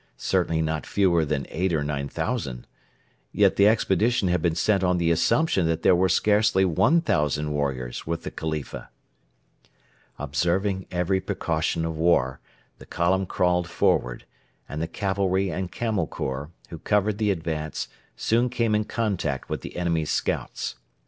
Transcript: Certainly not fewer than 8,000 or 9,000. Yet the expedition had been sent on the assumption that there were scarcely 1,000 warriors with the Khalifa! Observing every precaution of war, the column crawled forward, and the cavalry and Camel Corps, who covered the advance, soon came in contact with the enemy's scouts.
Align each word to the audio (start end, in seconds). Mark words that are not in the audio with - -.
Certainly 0.17 0.63
not 0.63 0.87
fewer 0.87 1.23
than 1.25 1.45
8,000 1.51 1.77
or 1.79 1.83
9,000. 1.83 2.65
Yet 3.31 3.55
the 3.55 3.67
expedition 3.67 4.29
had 4.29 4.41
been 4.41 4.55
sent 4.55 4.83
on 4.83 4.97
the 4.97 5.11
assumption 5.11 5.67
that 5.67 5.83
there 5.83 5.95
were 5.95 6.09
scarcely 6.09 6.65
1,000 6.65 7.51
warriors 7.51 8.07
with 8.07 8.23
the 8.23 8.31
Khalifa! 8.31 8.89
Observing 10.17 10.87
every 10.89 11.21
precaution 11.21 11.85
of 11.85 11.99
war, 11.99 12.39
the 12.79 12.87
column 12.87 13.27
crawled 13.27 13.69
forward, 13.69 14.25
and 14.67 14.81
the 14.81 14.87
cavalry 14.87 15.51
and 15.51 15.71
Camel 15.71 16.07
Corps, 16.07 16.49
who 16.69 16.79
covered 16.79 17.19
the 17.19 17.29
advance, 17.29 17.87
soon 18.15 18.49
came 18.49 18.73
in 18.73 18.85
contact 18.85 19.49
with 19.49 19.61
the 19.61 19.77
enemy's 19.77 20.09
scouts. 20.09 20.77